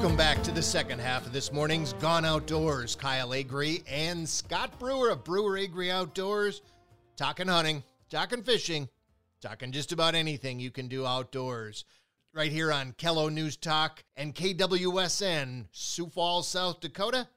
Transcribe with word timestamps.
Welcome 0.00 0.16
back 0.16 0.42
to 0.44 0.50
the 0.50 0.62
second 0.62 0.98
half 0.98 1.26
of 1.26 1.34
this 1.34 1.52
morning's 1.52 1.92
Gone 1.92 2.24
Outdoors. 2.24 2.96
Kyle 2.96 3.34
Agri 3.34 3.82
and 3.86 4.26
Scott 4.26 4.78
Brewer 4.78 5.10
of 5.10 5.24
Brewer 5.24 5.58
Agri 5.58 5.90
Outdoors 5.90 6.62
talking 7.16 7.48
hunting, 7.48 7.84
talking 8.08 8.42
fishing, 8.42 8.88
talking 9.42 9.72
just 9.72 9.92
about 9.92 10.14
anything 10.14 10.58
you 10.58 10.70
can 10.70 10.88
do 10.88 11.04
outdoors. 11.04 11.84
Right 12.32 12.50
here 12.50 12.72
on 12.72 12.94
KELO 12.94 13.28
News 13.28 13.58
Talk 13.58 14.02
and 14.16 14.34
KWSN, 14.34 15.66
Sioux 15.70 16.08
Falls, 16.08 16.48
South 16.48 16.80
Dakota, 16.80 17.28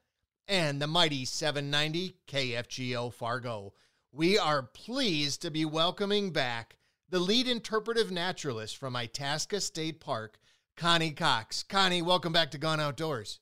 and 0.47 0.81
the 0.81 0.87
mighty 0.87 1.25
790 1.25 2.15
KFGO 2.29 3.13
Fargo. 3.13 3.73
We 4.13 4.37
are 4.39 4.63
pleased 4.63 5.41
to 5.41 5.51
be 5.51 5.65
welcoming 5.65 6.31
back 6.31 6.77
the 7.09 7.19
lead 7.19 7.49
interpretive 7.49 8.09
naturalist 8.09 8.77
from 8.77 8.95
Itasca 8.95 9.59
State 9.59 9.99
Park, 9.99 10.39
Connie 10.75 11.11
Cox. 11.11 11.63
Connie, 11.63 12.01
welcome 12.01 12.33
back 12.33 12.51
to 12.51 12.57
Gone 12.57 12.79
Outdoors. 12.79 13.39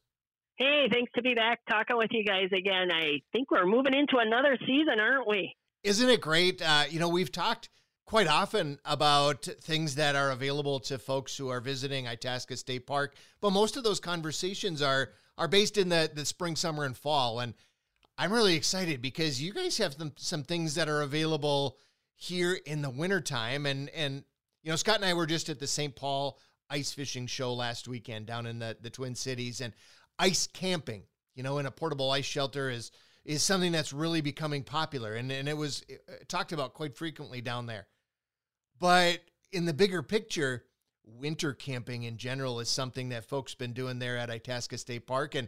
Hey, 0.56 0.88
thanks 0.92 1.12
to 1.16 1.22
be 1.22 1.34
back 1.34 1.60
talking 1.70 1.98
with 1.98 2.10
you 2.12 2.24
guys 2.24 2.50
again. 2.56 2.92
I 2.92 3.22
think 3.32 3.50
we're 3.50 3.66
moving 3.66 3.94
into 3.94 4.18
another 4.18 4.58
season, 4.60 5.00
aren't 5.00 5.28
we? 5.28 5.56
Isn't 5.84 6.10
it 6.10 6.22
great? 6.22 6.62
Uh, 6.62 6.84
you 6.90 7.00
know, 7.00 7.10
we've 7.10 7.32
talked 7.32 7.70
quite 8.06 8.28
often 8.28 8.78
about 8.86 9.46
things 9.62 9.96
that 9.96 10.16
are 10.16 10.32
available 10.32 10.80
to 10.82 11.00
folks 11.00 11.36
who 11.36 11.50
are 11.50 11.62
visiting 11.62 12.08
Itasca 12.08 12.58
State 12.58 12.86
Park, 12.86 13.16
but 13.40 13.52
most 13.52 13.78
of 13.78 13.84
those 13.84 14.00
conversations 14.00 14.82
are 14.82 15.14
are 15.38 15.48
based 15.48 15.78
in 15.78 15.90
the 15.90 16.12
the 16.14 16.26
spring, 16.26 16.56
summer, 16.56 16.84
and 16.84 16.96
fall. 16.96 17.40
And 17.40 17.56
I'm 18.18 18.32
really 18.32 18.56
excited 18.56 19.02
because 19.02 19.42
you 19.42 19.54
guys 19.54 19.78
have 19.80 19.94
some, 19.94 20.14
some 20.18 20.44
things 20.44 20.76
that 20.76 20.90
are 20.90 21.02
available 21.02 21.78
here 22.16 22.60
in 22.66 22.84
the 22.84 22.90
wintertime. 22.90 23.66
And 23.66 23.90
and 23.90 24.24
you 24.62 24.70
know, 24.70 24.76
Scott 24.76 24.98
and 24.98 25.06
I 25.06 25.16
were 25.16 25.26
just 25.26 25.50
at 25.50 25.60
the 25.60 25.66
St. 25.66 25.96
Paul 25.96 26.38
ice 26.72 26.92
fishing 26.92 27.28
show 27.28 27.54
last 27.54 27.88
weekend 27.88 28.26
down 28.26 28.46
in 28.48 28.60
the, 28.60 28.78
the 28.82 28.90
Twin 28.90 29.14
Cities 29.14 29.62
and 29.62 29.74
ice 30.18 30.48
camping, 30.48 31.04
you 31.36 31.44
know, 31.44 31.58
in 31.58 31.66
a 31.66 31.72
portable 31.72 32.10
ice 32.10 32.26
shelter 32.26 32.70
is 32.70 32.92
is 33.24 33.44
something 33.44 33.72
that's 33.72 33.94
really 33.94 34.22
becoming 34.22 34.64
popular 34.64 35.14
and, 35.14 35.32
and 35.32 35.48
it 35.48 35.56
was 35.56 35.86
uh, 35.92 36.14
talked 36.28 36.54
about 36.54 36.74
quite 36.74 36.96
frequently 36.96 37.40
down 37.40 37.68
there. 37.68 37.86
But 38.80 39.20
in 39.52 39.66
the 39.66 39.74
bigger 39.74 40.02
picture, 40.02 40.66
winter 41.06 41.54
camping 41.54 42.04
in 42.04 42.18
general 42.18 42.60
is 42.60 42.70
something 42.70 43.10
that 43.10 43.26
folks 43.26 43.54
been 43.54 43.74
doing 43.74 44.00
there 44.00 44.18
at 44.18 44.32
Itasca 44.32 44.78
State 44.78 45.06
Park 45.06 45.36
and 45.36 45.48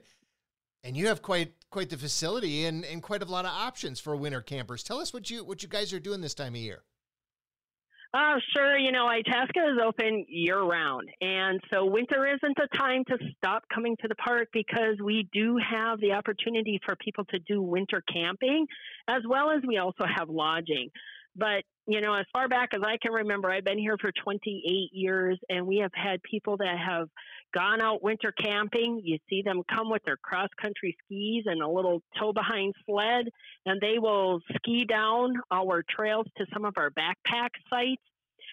and 0.84 0.98
you 0.98 1.08
have 1.08 1.22
quite 1.22 1.54
quite 1.70 1.90
the 1.90 1.98
facility 1.98 2.66
and, 2.66 2.84
and 2.86 3.02
quite 3.02 3.24
a 3.24 3.26
lot 3.26 3.46
of 3.46 3.52
options 3.52 4.00
for 4.00 4.16
winter 4.16 4.42
campers. 4.42 4.84
Tell 4.84 5.00
us 5.00 5.14
what 5.14 5.30
you 5.30 5.44
what 5.44 5.64
you 5.64 5.70
guys 5.70 5.94
are 5.94 6.00
doing 6.00 6.22
this 6.22 6.34
time 6.34 6.54
of 6.54 6.60
year. 6.60 6.84
Oh, 8.16 8.36
sure. 8.56 8.78
You 8.78 8.92
know, 8.92 9.08
Itasca 9.08 9.60
is 9.60 9.80
open 9.84 10.26
year 10.28 10.62
round. 10.62 11.10
And 11.20 11.60
so 11.72 11.86
winter 11.86 12.28
isn't 12.28 12.58
a 12.60 12.78
time 12.78 13.04
to 13.06 13.18
stop 13.38 13.64
coming 13.74 13.98
to 14.02 14.08
the 14.08 14.14
park 14.16 14.50
because 14.54 14.98
we 15.04 15.28
do 15.34 15.58
have 15.58 16.00
the 16.00 16.12
opportunity 16.12 16.80
for 16.86 16.96
people 16.96 17.26
to 17.26 17.40
do 17.40 17.60
winter 17.60 18.04
camping 18.12 18.68
as 19.08 19.24
well 19.28 19.50
as 19.50 19.64
we 19.68 19.78
also 19.78 20.04
have 20.06 20.30
lodging. 20.30 20.92
But, 21.36 21.64
you 21.88 22.02
know, 22.02 22.14
as 22.14 22.26
far 22.32 22.48
back 22.48 22.70
as 22.76 22.82
I 22.86 22.98
can 23.02 23.12
remember, 23.12 23.50
I've 23.50 23.66
been 23.66 23.80
here 23.80 23.98
for 24.00 24.12
28 24.24 24.90
years 24.92 25.40
and 25.50 25.66
we 25.66 25.78
have 25.78 25.92
had 25.96 26.22
people 26.22 26.58
that 26.58 26.78
have 26.78 27.10
gone 27.54 27.82
out 27.82 28.04
winter 28.04 28.32
camping. 28.32 29.02
You 29.04 29.18
see 29.30 29.42
them 29.42 29.62
come 29.70 29.90
with 29.90 30.04
their 30.04 30.18
cross 30.18 30.50
country 30.62 30.96
skis 31.06 31.44
and 31.46 31.62
a 31.62 31.70
little 31.70 32.02
tow 32.20 32.34
behind 32.34 32.74
sled, 32.86 33.30
and 33.66 33.80
they 33.82 34.00
will 34.00 34.40
ski 34.56 34.86
down 34.86 35.36
our 35.52 35.84
trails 35.90 36.26
to 36.38 36.46
some 36.54 36.66
of 36.66 36.74
our 36.78 36.90
backpack 36.90 37.50
sites. 37.70 38.02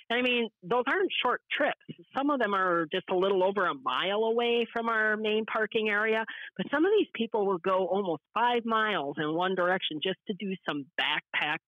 And 0.09 0.19
I 0.19 0.23
mean, 0.23 0.49
those 0.63 0.85
aren't 0.89 1.11
short 1.23 1.41
trips. 1.57 1.79
Some 2.17 2.31
of 2.31 2.41
them 2.41 2.53
are 2.53 2.87
just 2.93 3.09
a 3.11 3.15
little 3.15 3.45
over 3.45 3.67
a 3.67 3.75
mile 3.75 4.25
away 4.25 4.67
from 4.73 4.89
our 4.89 5.17
main 5.17 5.45
parking 5.47 5.89
area, 5.89 6.25
but 6.57 6.67
some 6.71 6.85
of 6.85 6.91
these 6.99 7.09
people 7.15 7.47
will 7.47 7.59
go 7.59 7.87
almost 7.87 8.23
five 8.35 8.65
miles 8.65 9.17
in 9.19 9.35
one 9.35 9.55
direction 9.55 10.01
just 10.03 10.19
to 10.27 10.35
do 10.35 10.53
some 10.69 10.85
backpack 11.01 11.59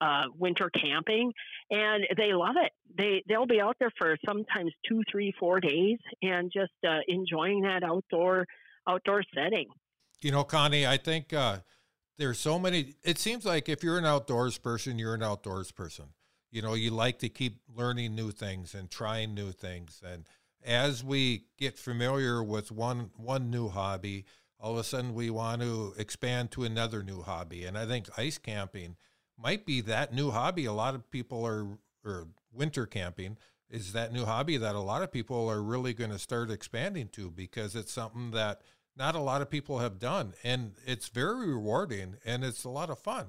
uh, 0.00 0.24
winter 0.38 0.70
camping, 0.70 1.32
and 1.70 2.04
they 2.16 2.32
love 2.32 2.56
it. 2.56 2.72
They 2.96 3.22
they'll 3.28 3.46
be 3.46 3.60
out 3.60 3.76
there 3.78 3.92
for 3.98 4.16
sometimes 4.24 4.72
two, 4.88 5.02
three, 5.10 5.34
four 5.38 5.60
days, 5.60 5.98
and 6.22 6.50
just 6.52 6.72
uh, 6.86 6.98
enjoying 7.08 7.62
that 7.62 7.82
outdoor 7.82 8.46
outdoor 8.88 9.22
setting. 9.34 9.66
You 10.22 10.30
know, 10.30 10.44
Connie, 10.44 10.86
I 10.86 10.96
think 10.96 11.32
uh, 11.32 11.58
there's 12.18 12.38
so 12.38 12.58
many. 12.58 12.94
It 13.02 13.18
seems 13.18 13.44
like 13.44 13.68
if 13.68 13.82
you're 13.82 13.98
an 13.98 14.06
outdoors 14.06 14.58
person, 14.58 14.98
you're 14.98 15.14
an 15.14 15.22
outdoors 15.22 15.72
person. 15.72 16.06
You 16.50 16.62
know, 16.62 16.74
you 16.74 16.90
like 16.90 17.18
to 17.18 17.28
keep 17.28 17.60
learning 17.74 18.14
new 18.14 18.30
things 18.30 18.74
and 18.74 18.90
trying 18.90 19.34
new 19.34 19.52
things, 19.52 20.00
and 20.04 20.26
as 20.64 21.04
we 21.04 21.44
get 21.56 21.78
familiar 21.78 22.42
with 22.42 22.72
one 22.72 23.10
one 23.16 23.50
new 23.50 23.68
hobby, 23.68 24.24
all 24.58 24.72
of 24.72 24.78
a 24.78 24.84
sudden 24.84 25.14
we 25.14 25.30
want 25.30 25.62
to 25.62 25.94
expand 25.96 26.50
to 26.52 26.64
another 26.64 27.02
new 27.02 27.22
hobby. 27.22 27.64
And 27.64 27.78
I 27.78 27.86
think 27.86 28.08
ice 28.18 28.38
camping 28.38 28.96
might 29.38 29.66
be 29.66 29.80
that 29.82 30.14
new 30.14 30.30
hobby. 30.30 30.64
A 30.64 30.72
lot 30.72 30.94
of 30.94 31.10
people 31.10 31.44
are, 31.44 31.66
or 32.04 32.28
winter 32.52 32.86
camping 32.86 33.36
is 33.70 33.92
that 33.92 34.12
new 34.12 34.24
hobby 34.24 34.56
that 34.56 34.74
a 34.74 34.80
lot 34.80 35.02
of 35.02 35.10
people 35.10 35.48
are 35.48 35.62
really 35.62 35.92
going 35.92 36.10
to 36.10 36.18
start 36.18 36.50
expanding 36.50 37.08
to 37.08 37.30
because 37.30 37.74
it's 37.74 37.92
something 37.92 38.30
that 38.30 38.60
not 38.96 39.14
a 39.14 39.20
lot 39.20 39.42
of 39.42 39.50
people 39.50 39.80
have 39.80 39.98
done. 39.98 40.34
And 40.44 40.72
it's 40.86 41.08
very 41.08 41.48
rewarding 41.48 42.16
and 42.24 42.44
it's 42.44 42.64
a 42.64 42.70
lot 42.70 42.90
of 42.90 42.98
fun. 42.98 43.26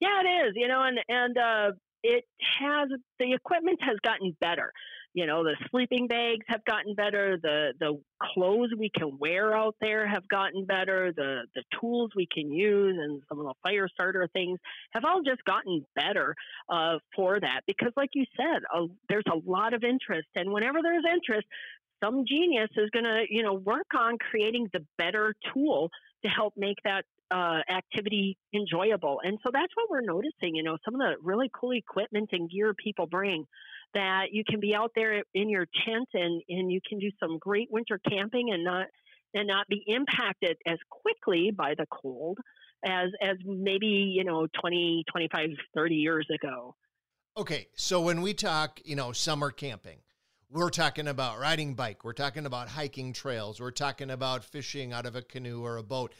Yeah, 0.00 0.20
it 0.24 0.48
is, 0.48 0.52
you 0.56 0.66
know, 0.68 0.82
and, 0.82 0.98
and, 1.08 1.38
uh, 1.38 1.72
it 2.02 2.24
has 2.58 2.88
the 3.18 3.34
equipment 3.34 3.78
has 3.82 3.98
gotten 4.02 4.34
better 4.40 4.72
you 5.12 5.26
know 5.26 5.42
the 5.42 5.56
sleeping 5.70 6.06
bags 6.06 6.44
have 6.48 6.64
gotten 6.64 6.94
better 6.94 7.36
the 7.42 7.72
the 7.80 8.00
clothes 8.22 8.70
we 8.78 8.90
can 8.96 9.18
wear 9.18 9.54
out 9.54 9.74
there 9.80 10.06
have 10.06 10.26
gotten 10.28 10.64
better 10.64 11.12
the 11.16 11.42
the 11.54 11.62
tools 11.80 12.10
we 12.14 12.26
can 12.32 12.50
use 12.50 12.96
and 13.00 13.22
some 13.28 13.38
of 13.38 13.46
the 13.46 13.54
fire 13.62 13.88
starter 13.92 14.28
things 14.32 14.58
have 14.92 15.04
all 15.04 15.22
just 15.22 15.42
gotten 15.44 15.84
better 15.94 16.34
uh, 16.68 16.98
for 17.14 17.40
that 17.40 17.60
because 17.66 17.92
like 17.96 18.10
you 18.14 18.24
said 18.36 18.62
there's 19.08 19.24
a 19.32 19.50
lot 19.50 19.74
of 19.74 19.82
interest 19.82 20.28
and 20.34 20.50
whenever 20.50 20.78
there's 20.82 21.04
interest 21.12 21.46
some 22.02 22.24
genius 22.26 22.70
is 22.76 22.88
going 22.90 23.04
to 23.04 23.24
you 23.28 23.42
know 23.42 23.54
work 23.54 23.88
on 23.98 24.16
creating 24.18 24.68
the 24.72 24.80
better 24.96 25.34
tool 25.52 25.90
to 26.22 26.28
help 26.28 26.54
make 26.56 26.76
that 26.84 27.04
uh, 27.30 27.60
activity 27.70 28.36
enjoyable. 28.54 29.20
And 29.22 29.38
so 29.44 29.50
that's 29.52 29.72
what 29.74 29.88
we're 29.88 30.00
noticing. 30.00 30.54
You 30.54 30.62
know, 30.62 30.76
some 30.84 30.94
of 30.94 31.00
the 31.00 31.14
really 31.22 31.50
cool 31.54 31.72
equipment 31.72 32.30
and 32.32 32.50
gear 32.50 32.74
people 32.74 33.06
bring 33.06 33.46
that 33.94 34.26
you 34.32 34.44
can 34.48 34.60
be 34.60 34.74
out 34.74 34.92
there 34.94 35.22
in 35.34 35.48
your 35.48 35.66
tent 35.84 36.08
and, 36.14 36.42
and 36.48 36.70
you 36.70 36.80
can 36.88 36.98
do 36.98 37.10
some 37.18 37.38
great 37.38 37.68
winter 37.70 38.00
camping 38.08 38.50
and 38.52 38.64
not 38.64 38.86
and 39.34 39.46
not 39.46 39.68
be 39.68 39.84
impacted 39.86 40.56
as 40.66 40.78
quickly 40.90 41.50
by 41.56 41.74
the 41.76 41.86
cold 41.90 42.38
as 42.84 43.08
as 43.22 43.36
maybe 43.44 43.86
you 43.86 44.24
know 44.24 44.46
20 44.60 45.04
25 45.10 45.50
30 45.74 45.94
years 45.94 46.26
ago. 46.34 46.74
Okay 47.36 47.68
so 47.74 48.00
when 48.00 48.22
we 48.22 48.34
talk 48.34 48.80
you 48.84 48.96
know 48.96 49.12
summer 49.12 49.50
camping 49.50 49.98
we're 50.50 50.70
talking 50.70 51.06
about 51.06 51.38
riding 51.38 51.74
bike 51.74 52.04
we're 52.04 52.12
talking 52.12 52.46
about 52.46 52.68
hiking 52.68 53.12
trails 53.12 53.60
we're 53.60 53.70
talking 53.70 54.10
about 54.10 54.44
fishing 54.44 54.92
out 54.92 55.06
of 55.06 55.16
a 55.16 55.22
canoe 55.22 55.62
or 55.62 55.76
a 55.76 55.82
boat. 55.82 56.14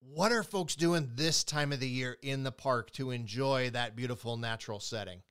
What 0.00 0.30
are 0.30 0.44
folks 0.44 0.76
doing 0.76 1.10
this 1.16 1.42
time 1.42 1.72
of 1.72 1.80
the 1.80 1.88
year 1.88 2.16
in 2.22 2.44
the 2.44 2.52
park 2.52 2.92
to 2.92 3.10
enjoy 3.10 3.70
that 3.70 3.96
beautiful 3.96 4.36
natural 4.36 4.78
setting 4.78 5.22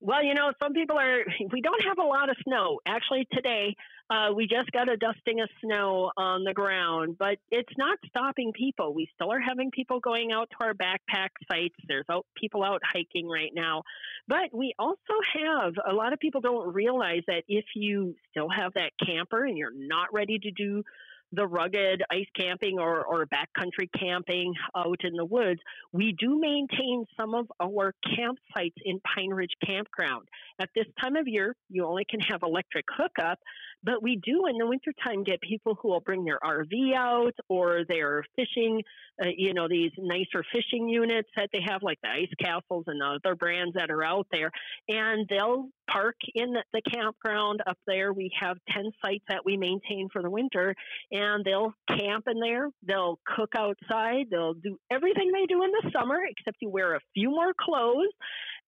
well, 0.00 0.24
you 0.24 0.34
know, 0.34 0.52
some 0.62 0.72
people 0.72 0.98
are, 0.98 1.24
we 1.52 1.60
don't 1.60 1.84
have 1.84 1.98
a 1.98 2.06
lot 2.06 2.30
of 2.30 2.36
snow. 2.44 2.80
Actually, 2.86 3.26
today, 3.32 3.76
uh, 4.08 4.32
we 4.34 4.46
just 4.46 4.70
got 4.72 4.88
a 4.88 4.96
dusting 4.96 5.40
of 5.40 5.48
snow 5.62 6.10
on 6.16 6.42
the 6.42 6.52
ground, 6.52 7.16
but 7.18 7.38
it's 7.50 7.72
not 7.78 7.98
stopping 8.08 8.52
people. 8.52 8.94
We 8.94 9.08
still 9.14 9.32
are 9.32 9.40
having 9.40 9.70
people 9.70 10.00
going 10.00 10.32
out 10.32 10.48
to 10.50 10.66
our 10.66 10.74
backpack 10.74 11.28
sites. 11.50 11.76
There's 11.86 12.06
out, 12.10 12.26
people 12.34 12.64
out 12.64 12.80
hiking 12.84 13.28
right 13.28 13.52
now. 13.54 13.82
But 14.26 14.52
we 14.52 14.74
also 14.78 14.96
have, 15.34 15.74
a 15.88 15.92
lot 15.92 16.12
of 16.12 16.18
people 16.18 16.40
don't 16.40 16.74
realize 16.74 17.22
that 17.28 17.44
if 17.46 17.66
you 17.76 18.14
still 18.30 18.48
have 18.48 18.72
that 18.74 18.92
camper 19.04 19.44
and 19.44 19.56
you're 19.56 19.74
not 19.74 20.08
ready 20.12 20.38
to 20.38 20.50
do 20.50 20.82
the 21.32 21.46
rugged 21.46 22.02
ice 22.10 22.26
camping 22.38 22.78
or, 22.78 23.04
or 23.04 23.26
backcountry 23.26 23.88
camping 23.98 24.52
out 24.76 24.98
in 25.04 25.14
the 25.14 25.24
woods, 25.24 25.60
we 25.92 26.14
do 26.18 26.38
maintain 26.40 27.04
some 27.18 27.34
of 27.34 27.46
our 27.60 27.94
campsites 28.06 28.74
in 28.84 29.00
Pine 29.14 29.30
Ridge 29.30 29.54
Campground. 29.64 30.26
At 30.60 30.70
this 30.74 30.86
time 31.00 31.16
of 31.16 31.26
year, 31.26 31.54
you 31.68 31.86
only 31.86 32.04
can 32.08 32.20
have 32.20 32.40
electric 32.42 32.84
hookup, 32.96 33.38
but 33.82 34.02
we 34.02 34.20
do 34.22 34.46
in 34.46 34.58
the 34.58 34.66
wintertime 34.66 35.24
get 35.24 35.40
people 35.40 35.76
who 35.80 35.88
will 35.88 36.00
bring 36.00 36.24
their 36.24 36.38
RV 36.38 36.94
out 36.94 37.34
or 37.48 37.82
they're 37.88 38.24
fishing, 38.36 38.82
uh, 39.22 39.28
you 39.36 39.54
know, 39.54 39.68
these 39.68 39.92
nicer 39.98 40.44
fishing 40.52 40.88
units 40.88 41.28
that 41.36 41.50
they 41.52 41.60
have, 41.66 41.82
like 41.82 41.98
the 42.02 42.08
Ice 42.08 42.32
Castles 42.40 42.84
and 42.86 43.02
other 43.02 43.34
brands 43.34 43.74
that 43.74 43.90
are 43.90 44.04
out 44.04 44.26
there. 44.30 44.50
And 44.88 45.26
they'll 45.28 45.68
park 45.90 46.16
in 46.34 46.54
the 46.72 46.82
campground 46.92 47.60
up 47.66 47.78
there. 47.86 48.12
We 48.12 48.30
have 48.40 48.58
10 48.70 48.90
sites 49.04 49.24
that 49.28 49.44
we 49.44 49.56
maintain 49.56 50.08
for 50.12 50.22
the 50.22 50.30
winter, 50.30 50.74
and 51.10 51.44
they'll 51.44 51.74
camp 51.88 52.24
in 52.30 52.40
there. 52.40 52.68
They'll 52.86 53.18
cook 53.26 53.52
outside. 53.56 54.26
They'll 54.30 54.54
do 54.54 54.78
everything 54.90 55.32
they 55.32 55.46
do 55.46 55.62
in 55.62 55.70
the 55.70 55.90
summer, 55.92 56.18
except 56.28 56.58
you 56.60 56.68
wear 56.68 56.94
a 56.94 57.00
few 57.14 57.30
more 57.30 57.52
clothes 57.58 58.12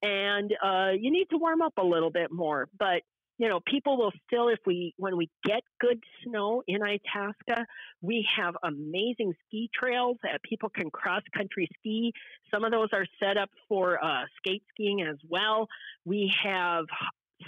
and 0.02 0.52
uh, 0.64 0.90
you 0.98 1.12
need 1.12 1.26
to 1.30 1.38
warm 1.38 1.62
up 1.62 1.74
a 1.78 1.84
little 1.84 2.10
bit 2.10 2.32
more. 2.32 2.68
But 2.76 3.02
you 3.38 3.48
know, 3.48 3.60
people 3.66 3.96
will 3.96 4.12
still, 4.26 4.48
if 4.48 4.58
we, 4.66 4.94
when 4.98 5.16
we 5.16 5.30
get 5.44 5.62
good 5.80 6.02
snow 6.22 6.62
in 6.66 6.80
Itasca, 6.82 7.66
we 8.00 8.26
have 8.36 8.54
amazing 8.62 9.32
ski 9.46 9.70
trails 9.74 10.16
that 10.22 10.42
people 10.42 10.68
can 10.68 10.90
cross 10.90 11.22
country 11.36 11.68
ski. 11.78 12.12
Some 12.52 12.64
of 12.64 12.70
those 12.70 12.88
are 12.92 13.06
set 13.18 13.36
up 13.36 13.50
for 13.68 14.02
uh, 14.04 14.24
skate 14.36 14.62
skiing 14.70 15.02
as 15.02 15.16
well. 15.28 15.66
We 16.04 16.32
have 16.42 16.84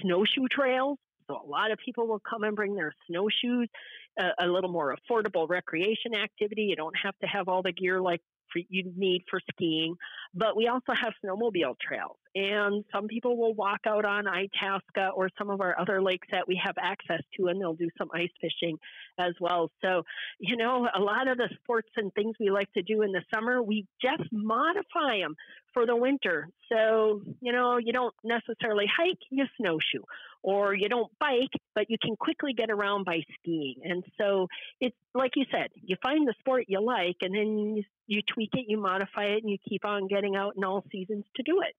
snowshoe 0.00 0.48
trails. 0.50 0.98
So 1.28 1.40
a 1.42 1.48
lot 1.48 1.70
of 1.70 1.78
people 1.78 2.06
will 2.06 2.20
come 2.20 2.42
and 2.42 2.54
bring 2.54 2.74
their 2.74 2.92
snowshoes, 3.06 3.68
a, 4.18 4.30
a 4.40 4.46
little 4.46 4.70
more 4.70 4.94
affordable 4.96 5.48
recreation 5.48 6.14
activity. 6.14 6.62
You 6.62 6.76
don't 6.76 6.96
have 7.02 7.16
to 7.22 7.26
have 7.26 7.48
all 7.48 7.62
the 7.62 7.72
gear 7.72 8.00
like 8.00 8.20
for, 8.52 8.60
you 8.68 8.92
need 8.96 9.22
for 9.30 9.40
skiing. 9.52 9.96
But 10.34 10.56
we 10.56 10.68
also 10.68 10.92
have 10.92 11.12
snowmobile 11.24 11.76
trails. 11.80 12.16
And 12.34 12.84
some 12.92 13.06
people 13.06 13.36
will 13.36 13.54
walk 13.54 13.80
out 13.86 14.04
on 14.04 14.26
Itasca 14.26 15.10
or 15.14 15.28
some 15.38 15.50
of 15.50 15.60
our 15.60 15.78
other 15.78 16.02
lakes 16.02 16.26
that 16.32 16.48
we 16.48 16.60
have 16.64 16.74
access 16.80 17.22
to, 17.36 17.46
and 17.46 17.60
they'll 17.60 17.74
do 17.74 17.88
some 17.96 18.08
ice 18.12 18.30
fishing 18.40 18.76
as 19.18 19.34
well. 19.40 19.70
So, 19.84 20.02
you 20.40 20.56
know, 20.56 20.88
a 20.92 21.00
lot 21.00 21.28
of 21.28 21.38
the 21.38 21.48
sports 21.62 21.90
and 21.96 22.12
things 22.14 22.34
we 22.40 22.50
like 22.50 22.72
to 22.72 22.82
do 22.82 23.02
in 23.02 23.12
the 23.12 23.22
summer, 23.32 23.62
we 23.62 23.86
just 24.02 24.24
modify 24.32 25.18
them 25.20 25.36
for 25.72 25.86
the 25.86 25.94
winter. 25.94 26.48
So, 26.72 27.20
you 27.40 27.52
know, 27.52 27.78
you 27.78 27.92
don't 27.92 28.14
necessarily 28.24 28.86
hike, 28.86 29.18
you 29.30 29.44
snowshoe, 29.56 30.02
or 30.42 30.74
you 30.74 30.88
don't 30.88 31.10
bike, 31.20 31.52
but 31.74 31.88
you 31.88 31.98
can 32.00 32.16
quickly 32.16 32.52
get 32.52 32.70
around 32.70 33.04
by 33.04 33.20
skiing. 33.38 33.76
And 33.84 34.02
so 34.20 34.48
it's 34.80 34.96
like 35.14 35.32
you 35.36 35.44
said, 35.52 35.68
you 35.74 35.96
find 36.02 36.26
the 36.26 36.34
sport 36.40 36.64
you 36.66 36.80
like, 36.80 37.16
and 37.22 37.34
then 37.34 37.76
you, 37.76 37.82
you 38.06 38.22
tweak 38.22 38.50
it, 38.54 38.66
you 38.66 38.78
modify 38.78 39.24
it, 39.24 39.42
and 39.42 39.50
you 39.50 39.58
keep 39.68 39.84
on 39.84 40.08
getting 40.08 40.23
out 40.36 40.54
in 40.56 40.64
all 40.64 40.84
seasons 40.90 41.24
to 41.36 41.42
do 41.42 41.60
it 41.60 41.74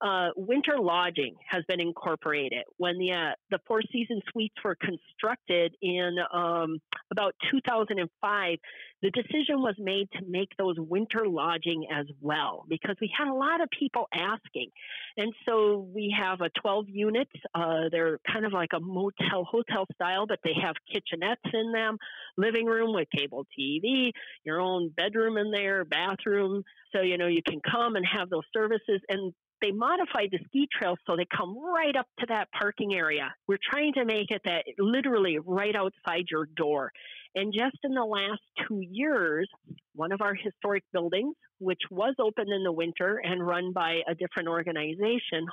uh, 0.00 0.28
winter 0.36 0.78
lodging 0.78 1.36
has 1.48 1.64
been 1.68 1.80
incorporated. 1.80 2.64
When 2.76 2.98
the 2.98 3.12
uh, 3.12 3.32
the 3.50 3.58
Four 3.66 3.80
Season 3.92 4.20
Suites 4.30 4.54
were 4.64 4.76
constructed 4.76 5.74
in 5.80 6.16
um, 6.32 6.78
about 7.10 7.34
2005, 7.50 8.58
the 9.02 9.10
decision 9.10 9.60
was 9.60 9.74
made 9.78 10.08
to 10.12 10.20
make 10.28 10.50
those 10.58 10.76
winter 10.78 11.26
lodging 11.26 11.86
as 11.92 12.06
well 12.20 12.64
because 12.68 12.96
we 13.00 13.10
had 13.16 13.28
a 13.28 13.34
lot 13.34 13.62
of 13.62 13.68
people 13.78 14.06
asking, 14.12 14.70
and 15.16 15.32
so 15.48 15.88
we 15.94 16.14
have 16.18 16.40
a 16.40 16.50
12 16.60 16.86
units. 16.88 17.32
Uh, 17.54 17.88
they're 17.90 18.18
kind 18.30 18.44
of 18.44 18.52
like 18.52 18.70
a 18.74 18.80
motel 18.80 19.44
hotel 19.44 19.86
style, 19.94 20.26
but 20.26 20.40
they 20.44 20.54
have 20.62 20.74
kitchenettes 20.92 21.54
in 21.54 21.72
them, 21.72 21.96
living 22.36 22.66
room 22.66 22.94
with 22.94 23.08
cable 23.16 23.46
TV, 23.58 24.10
your 24.44 24.60
own 24.60 24.90
bedroom 24.94 25.38
in 25.38 25.50
there, 25.50 25.84
bathroom. 25.84 26.62
So 26.94 27.00
you 27.00 27.16
know 27.16 27.28
you 27.28 27.42
can 27.46 27.60
come 27.60 27.96
and 27.96 28.04
have 28.06 28.28
those 28.28 28.44
services, 28.52 29.00
and 29.08 29.32
they 29.66 29.72
modified 29.72 30.28
the 30.30 30.38
ski 30.46 30.68
trails 30.72 30.98
so 31.06 31.16
they 31.16 31.26
come 31.36 31.56
right 31.58 31.96
up 31.96 32.06
to 32.20 32.26
that 32.28 32.48
parking 32.52 32.94
area. 32.94 33.34
We're 33.48 33.58
trying 33.70 33.94
to 33.94 34.04
make 34.04 34.30
it 34.30 34.42
that 34.44 34.64
literally 34.78 35.38
right 35.44 35.74
outside 35.74 36.26
your 36.30 36.46
door. 36.56 36.92
And 37.34 37.52
just 37.52 37.76
in 37.82 37.92
the 37.92 38.04
last 38.04 38.40
two 38.66 38.80
years, 38.80 39.48
one 39.94 40.12
of 40.12 40.20
our 40.20 40.34
historic 40.34 40.84
buildings, 40.92 41.34
which 41.58 41.80
was 41.90 42.14
open 42.20 42.46
in 42.52 42.62
the 42.62 42.72
winter 42.72 43.20
and 43.22 43.44
run 43.44 43.72
by 43.72 44.00
a 44.08 44.14
different 44.14 44.48
organization, 44.48 45.46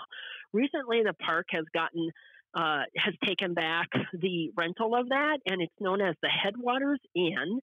recently 0.54 1.02
the 1.04 1.14
park 1.14 1.48
has 1.52 1.66
gotten 1.74 2.12
uh, 2.56 2.84
has 2.96 3.16
taken 3.26 3.56
back 3.56 3.88
the 4.14 4.52
rental 4.56 4.96
of 4.96 5.10
that, 5.10 5.40
and 5.48 5.60
it's 5.60 5.74
known 5.80 6.02
as 6.02 6.16
the 6.22 6.30
Headwaters 6.30 7.00
Inn. 7.16 7.60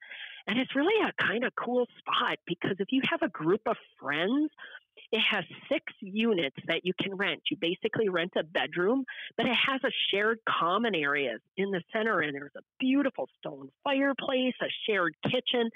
And 0.48 0.58
it's 0.58 0.74
really 0.74 1.08
a 1.08 1.22
kind 1.22 1.44
of 1.44 1.52
cool 1.54 1.86
spot 1.98 2.38
because 2.44 2.74
if 2.80 2.88
you 2.90 3.00
have 3.08 3.22
a 3.22 3.28
group 3.28 3.60
of 3.66 3.76
friends 4.00 4.50
it 5.12 5.20
has 5.28 5.44
six 5.70 5.84
units 6.00 6.56
that 6.66 6.84
you 6.84 6.92
can 7.00 7.14
rent. 7.16 7.40
You 7.50 7.56
basically 7.60 8.08
rent 8.08 8.32
a 8.36 8.44
bedroom, 8.44 9.04
but 9.36 9.46
it 9.46 9.56
has 9.66 9.80
a 9.84 9.90
shared 10.10 10.38
common 10.48 10.94
areas 10.94 11.40
in 11.56 11.70
the 11.70 11.82
center, 11.92 12.20
and 12.20 12.34
there's 12.34 12.54
a 12.56 12.62
beautiful 12.78 13.28
stone 13.38 13.70
fireplace, 13.82 14.54
a 14.62 14.66
shared 14.86 15.14
kitchen. 15.24 15.70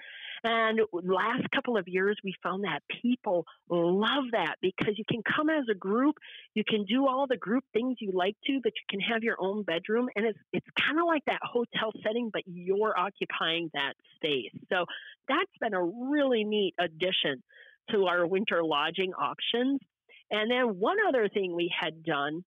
And 0.44 0.80
last 0.92 1.50
couple 1.54 1.76
of 1.76 1.88
years, 1.88 2.16
we 2.22 2.34
found 2.42 2.64
that 2.64 2.80
people 3.02 3.44
love 3.68 4.24
that 4.32 4.56
because 4.60 4.94
you 4.96 5.04
can 5.10 5.22
come 5.22 5.48
as 5.50 5.64
a 5.70 5.74
group, 5.74 6.16
you 6.54 6.62
can 6.68 6.84
do 6.84 7.06
all 7.08 7.26
the 7.26 7.36
group 7.36 7.64
things 7.72 7.96
you 8.00 8.12
like 8.12 8.36
to, 8.46 8.60
but 8.62 8.72
you 8.76 8.84
can 8.88 9.00
have 9.00 9.22
your 9.22 9.36
own 9.40 9.64
bedroom, 9.64 10.08
and 10.14 10.26
it's 10.26 10.38
it's 10.52 10.66
kind 10.78 11.00
of 11.00 11.06
like 11.06 11.24
that 11.26 11.40
hotel 11.42 11.92
setting, 12.04 12.30
but 12.32 12.42
you're 12.46 12.96
occupying 12.96 13.70
that 13.74 13.94
space. 14.16 14.52
So 14.70 14.84
that's 15.28 15.50
been 15.60 15.74
a 15.74 15.82
really 15.82 16.44
neat 16.44 16.74
addition 16.78 17.42
to 17.90 18.06
our 18.06 18.26
winter 18.26 18.62
lodging 18.62 19.12
options. 19.14 19.80
And 20.30 20.50
then 20.50 20.78
one 20.78 20.96
other 21.06 21.28
thing 21.28 21.54
we 21.54 21.72
had 21.78 22.02
done 22.02 22.44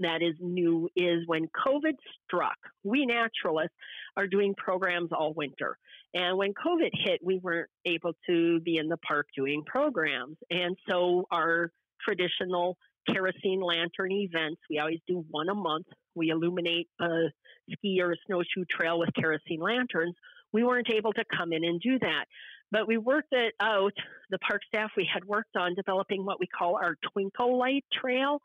that 0.00 0.22
is 0.22 0.34
new 0.40 0.88
is 0.96 1.26
when 1.26 1.48
COVID 1.66 1.94
struck, 2.24 2.56
we 2.82 3.04
naturalists 3.06 3.76
are 4.16 4.26
doing 4.26 4.54
programs 4.56 5.10
all 5.12 5.34
winter. 5.34 5.76
And 6.14 6.36
when 6.36 6.52
COVID 6.52 6.90
hit, 6.92 7.20
we 7.22 7.38
weren't 7.38 7.70
able 7.84 8.12
to 8.26 8.60
be 8.60 8.76
in 8.76 8.88
the 8.88 8.96
park 8.98 9.26
doing 9.36 9.62
programs. 9.66 10.36
And 10.50 10.76
so 10.88 11.26
our 11.30 11.70
traditional 12.06 12.76
kerosene 13.08 13.60
lantern 13.60 14.12
events, 14.12 14.60
we 14.68 14.78
always 14.78 15.00
do 15.06 15.24
one 15.30 15.48
a 15.48 15.54
month. 15.54 15.86
We 16.14 16.30
illuminate 16.30 16.88
a 17.00 17.30
ski 17.70 18.00
or 18.02 18.12
a 18.12 18.16
snowshoe 18.26 18.64
trail 18.70 18.98
with 18.98 19.10
kerosene 19.18 19.60
lanterns. 19.60 20.14
We 20.52 20.64
weren't 20.64 20.92
able 20.92 21.12
to 21.14 21.24
come 21.34 21.52
in 21.52 21.64
and 21.64 21.80
do 21.80 21.98
that. 22.00 22.24
But 22.72 22.88
we 22.88 22.96
worked 22.96 23.32
it 23.32 23.54
out. 23.60 23.92
The 24.30 24.38
park 24.38 24.62
staff 24.66 24.90
we 24.96 25.08
had 25.12 25.24
worked 25.26 25.56
on 25.56 25.74
developing 25.74 26.24
what 26.24 26.40
we 26.40 26.46
call 26.46 26.76
our 26.76 26.96
Twinkle 27.12 27.58
Light 27.58 27.84
Trail. 27.92 28.40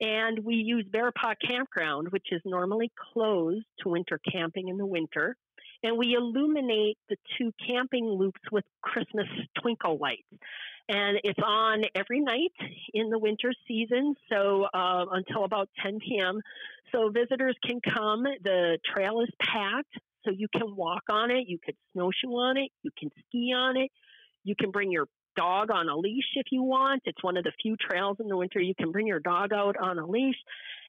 And 0.00 0.44
we 0.44 0.56
use 0.56 0.84
Bear 0.92 1.10
Paw 1.10 1.32
Campground, 1.48 2.08
which 2.10 2.26
is 2.32 2.42
normally 2.44 2.92
closed 3.12 3.64
to 3.80 3.88
winter 3.88 4.20
camping 4.30 4.68
in 4.68 4.76
the 4.76 4.86
winter. 4.86 5.36
And 5.82 5.96
we 5.96 6.14
illuminate 6.14 6.98
the 7.08 7.16
two 7.38 7.50
camping 7.66 8.04
loops 8.04 8.40
with 8.52 8.64
Christmas 8.82 9.26
twinkle 9.60 9.98
lights. 9.98 10.22
And 10.88 11.18
it's 11.24 11.38
on 11.42 11.82
every 11.94 12.20
night 12.20 12.52
in 12.92 13.08
the 13.08 13.18
winter 13.18 13.52
season, 13.66 14.14
so 14.30 14.66
uh, 14.74 15.06
until 15.12 15.44
about 15.44 15.68
10 15.82 15.98
p.m. 16.00 16.40
So 16.92 17.08
visitors 17.10 17.56
can 17.64 17.80
come. 17.80 18.24
The 18.42 18.78
trail 18.92 19.20
is 19.22 19.30
packed. 19.40 19.96
So 20.24 20.30
you 20.30 20.48
can 20.52 20.76
walk 20.76 21.02
on 21.10 21.30
it, 21.30 21.44
you 21.48 21.58
could 21.64 21.76
snowshoe 21.92 22.28
on 22.28 22.56
it, 22.56 22.70
you 22.82 22.90
can 22.98 23.10
ski 23.26 23.52
on 23.56 23.76
it, 23.76 23.90
you 24.44 24.54
can 24.58 24.70
bring 24.70 24.90
your 24.90 25.06
dog 25.36 25.70
on 25.70 25.88
a 25.88 25.96
leash 25.96 26.36
if 26.36 26.46
you 26.50 26.62
want. 26.62 27.02
It's 27.04 27.22
one 27.22 27.36
of 27.36 27.44
the 27.44 27.52
few 27.62 27.76
trails 27.76 28.18
in 28.20 28.28
the 28.28 28.36
winter 28.36 28.60
you 28.60 28.74
can 28.74 28.92
bring 28.92 29.06
your 29.06 29.20
dog 29.20 29.52
out 29.52 29.76
on 29.80 29.98
a 29.98 30.06
leash. 30.06 30.36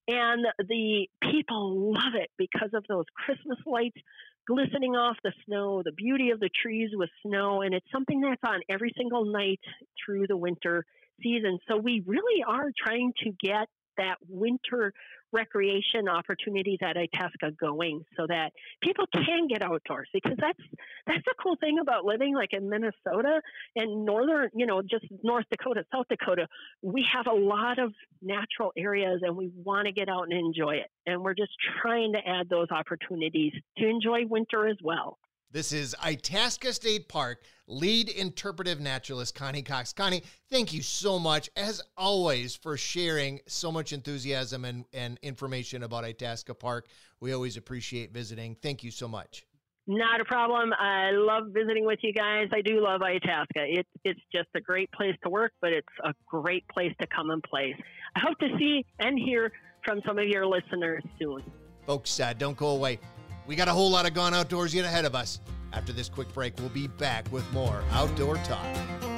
And 0.08 0.46
the 0.60 1.08
people 1.22 1.94
love 1.94 2.14
it 2.16 2.30
because 2.38 2.72
of 2.74 2.84
those 2.90 3.06
Christmas 3.16 3.58
lights 3.66 3.98
glistening 4.46 4.96
off 4.96 5.16
the 5.24 5.32
snow, 5.46 5.82
the 5.84 5.94
beauty 5.94 6.32
of 6.32 6.40
the 6.40 6.50
trees 6.62 6.90
with 6.94 7.10
snow, 7.26 7.62
and 7.62 7.74
it's 7.74 7.86
something 7.92 8.20
that's 8.20 8.42
on 8.46 8.60
every 8.70 8.92
single 8.98 9.26
night 9.26 9.62
through 10.04 10.28
the 10.28 10.36
winter 10.36 10.86
season. 11.22 11.60
So 11.70 11.78
we 11.78 12.04
really 12.06 12.44
are 12.46 12.70
trying 12.86 13.14
to 13.24 13.32
get 13.42 13.70
that 13.98 14.18
winter 14.28 14.94
recreation 15.34 16.08
opportunities 16.08 16.80
at 16.82 16.96
Itasca 16.96 17.52
going 17.60 18.06
so 18.16 18.26
that 18.28 18.52
people 18.82 19.06
can 19.14 19.48
get 19.48 19.62
outdoors 19.64 20.08
because 20.14 20.38
that's 20.40 20.60
that's 21.08 21.26
a 21.28 21.44
cool 21.44 21.56
thing 21.60 21.80
about 21.82 22.06
living 22.06 22.36
like 22.36 22.50
in 22.54 22.70
Minnesota 22.70 23.42
and 23.76 24.06
northern, 24.06 24.50
you 24.54 24.66
know, 24.66 24.82
just 24.82 25.06
North 25.24 25.46
Dakota, 25.52 25.84
South 25.92 26.06
Dakota. 26.10 26.48
We 26.82 27.06
have 27.14 27.28
a 27.28 27.36
lot 27.36 27.80
of 27.80 27.92
natural 28.22 28.72
areas 28.78 29.22
and 29.24 29.36
we 29.36 29.52
want 29.56 29.88
to 29.88 29.92
get 29.92 30.08
out 30.08 30.24
and 30.24 30.34
enjoy 30.34 30.76
it. 30.76 30.90
And 31.06 31.22
we're 31.22 31.34
just 31.34 31.52
trying 31.82 32.14
to 32.14 32.20
add 32.20 32.50
those 32.50 32.68
opportunities 32.72 33.54
to 33.78 33.88
enjoy 33.88 34.26
winter 34.28 34.68
as 34.68 34.78
well. 34.82 35.18
This 35.54 35.72
is 35.72 35.96
Itasca 36.04 36.74
State 36.74 37.08
Park 37.08 37.44
lead 37.68 38.10
interpretive 38.10 38.80
naturalist 38.80 39.36
Connie 39.36 39.62
Cox. 39.62 39.94
Connie, 39.94 40.24
thank 40.50 40.74
you 40.74 40.82
so 40.82 41.20
much, 41.20 41.48
as 41.56 41.80
always, 41.96 42.56
for 42.56 42.76
sharing 42.76 43.40
so 43.46 43.72
much 43.72 43.94
enthusiasm 43.94 44.66
and, 44.66 44.84
and 44.94 45.20
information 45.22 45.84
about 45.84 46.06
Itasca 46.06 46.56
Park. 46.56 46.88
We 47.20 47.34
always 47.34 47.56
appreciate 47.56 48.12
visiting. 48.12 48.56
Thank 48.64 48.84
you 48.84 48.90
so 48.90 49.08
much. 49.08 49.46
Not 49.86 50.20
a 50.20 50.26
problem. 50.26 50.74
I 50.74 51.12
love 51.12 51.50
visiting 51.50 51.86
with 51.86 52.00
you 52.02 52.14
guys. 52.14 52.48
I 52.52 52.62
do 52.62 52.82
love 52.82 53.04
Itasca. 53.04 53.64
It, 53.68 53.86
it's 54.04 54.22
just 54.34 54.50
a 54.56 54.60
great 54.60 54.92
place 54.92 55.16
to 55.24 55.30
work, 55.30 55.52
but 55.62 55.72
it's 55.72 55.88
a 56.04 56.16
great 56.26 56.68
place 56.70 56.96
to 57.00 57.06
come 57.16 57.30
and 57.30 57.44
play. 57.44 57.76
I 58.16 58.22
hope 58.22 58.40
to 58.40 58.48
see 58.58 58.88
and 58.98 59.20
hear 59.20 59.52
from 59.86 60.02
some 60.04 60.18
of 60.18 60.26
your 60.26 60.48
listeners 60.48 61.04
soon. 61.20 61.44
Folks, 61.86 62.20
uh, 62.20 62.34
don't 62.34 62.58
go 62.58 62.70
away. 62.70 62.98
We 63.46 63.56
got 63.56 63.68
a 63.68 63.72
whole 63.72 63.90
lot 63.90 64.06
of 64.06 64.14
gone 64.14 64.34
outdoors 64.34 64.74
yet 64.74 64.86
ahead 64.86 65.06
of 65.06 65.16
us. 65.16 65.40
After 65.74 65.92
this 65.92 66.08
quick 66.08 66.32
break, 66.34 66.54
we'll 66.60 66.70
be 66.70 66.88
back 66.88 67.30
with 67.32 67.52
more 67.52 67.84
outdoor 67.92 68.36
talk. 68.38 69.13